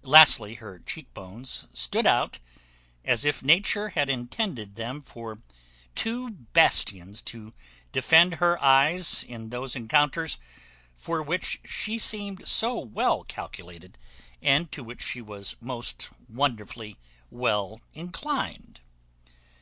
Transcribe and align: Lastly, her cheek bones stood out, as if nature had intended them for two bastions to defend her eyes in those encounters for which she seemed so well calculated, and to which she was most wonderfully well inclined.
Lastly, 0.00 0.54
her 0.54 0.78
cheek 0.78 1.12
bones 1.12 1.66
stood 1.74 2.06
out, 2.06 2.38
as 3.04 3.22
if 3.22 3.42
nature 3.42 3.90
had 3.90 4.08
intended 4.08 4.76
them 4.76 5.02
for 5.02 5.42
two 5.94 6.30
bastions 6.30 7.20
to 7.20 7.52
defend 7.92 8.36
her 8.36 8.58
eyes 8.62 9.22
in 9.24 9.50
those 9.50 9.76
encounters 9.76 10.38
for 10.96 11.22
which 11.22 11.60
she 11.66 11.98
seemed 11.98 12.48
so 12.48 12.78
well 12.78 13.24
calculated, 13.24 13.98
and 14.40 14.72
to 14.72 14.82
which 14.82 15.02
she 15.02 15.20
was 15.20 15.54
most 15.60 16.08
wonderfully 16.30 16.96
well 17.28 17.82
inclined. 17.92 18.80